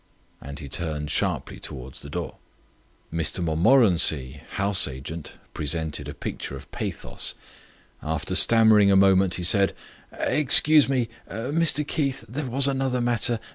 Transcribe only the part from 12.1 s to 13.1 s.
there was another